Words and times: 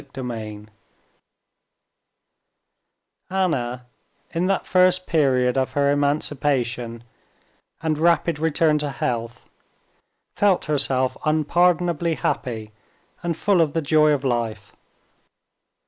Chapter 0.01 0.33
8 0.33 0.65
Anna, 3.29 3.85
in 4.31 4.47
that 4.47 4.65
first 4.65 5.05
period 5.05 5.59
of 5.59 5.73
her 5.73 5.91
emancipation 5.91 7.03
and 7.83 7.99
rapid 7.99 8.39
return 8.39 8.79
to 8.79 8.89
health, 8.89 9.47
felt 10.33 10.65
herself 10.65 11.15
unpardonably 11.23 12.15
happy 12.15 12.71
and 13.21 13.37
full 13.37 13.61
of 13.61 13.73
the 13.73 13.81
joy 13.83 14.09
of 14.09 14.23
life. 14.23 14.75